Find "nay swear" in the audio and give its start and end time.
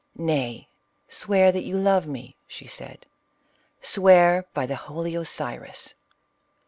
0.17-1.51